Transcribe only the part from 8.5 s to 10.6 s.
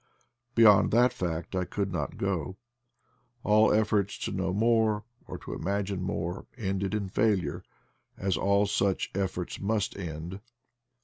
such efforts must end.